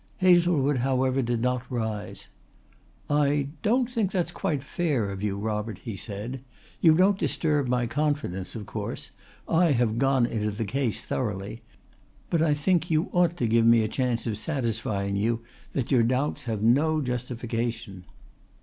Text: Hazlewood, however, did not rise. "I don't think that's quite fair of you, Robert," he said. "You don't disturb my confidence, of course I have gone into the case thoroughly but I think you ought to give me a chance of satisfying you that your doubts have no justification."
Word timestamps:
Hazlewood, 0.17 0.77
however, 0.77 1.21
did 1.21 1.43
not 1.43 1.61
rise. 1.69 2.27
"I 3.07 3.49
don't 3.61 3.87
think 3.87 4.09
that's 4.09 4.31
quite 4.31 4.63
fair 4.63 5.11
of 5.11 5.21
you, 5.21 5.37
Robert," 5.37 5.77
he 5.77 5.95
said. 5.95 6.41
"You 6.79 6.95
don't 6.95 7.19
disturb 7.19 7.67
my 7.67 7.85
confidence, 7.85 8.55
of 8.55 8.65
course 8.65 9.11
I 9.47 9.73
have 9.73 9.99
gone 9.99 10.25
into 10.25 10.49
the 10.49 10.65
case 10.65 11.05
thoroughly 11.05 11.61
but 12.31 12.41
I 12.41 12.55
think 12.55 12.89
you 12.89 13.09
ought 13.11 13.37
to 13.37 13.47
give 13.47 13.67
me 13.67 13.83
a 13.83 13.87
chance 13.87 14.25
of 14.25 14.39
satisfying 14.39 15.17
you 15.17 15.41
that 15.73 15.91
your 15.91 16.01
doubts 16.01 16.45
have 16.45 16.63
no 16.63 16.99
justification." 17.01 18.03